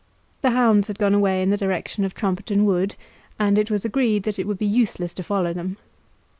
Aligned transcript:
The 0.41 0.49
hounds 0.49 0.87
had 0.87 0.97
gone 0.97 1.13
away 1.13 1.43
in 1.43 1.51
the 1.51 1.57
direction 1.57 2.03
of 2.03 2.15
Trumpeton 2.15 2.63
Wood, 2.65 2.95
and 3.37 3.55
it 3.55 3.69
was 3.69 3.85
agreed 3.85 4.23
that 4.23 4.39
it 4.39 4.47
would 4.47 4.57
be 4.57 4.65
useless 4.65 5.13
to 5.13 5.21
follow 5.23 5.53
them. 5.53 5.77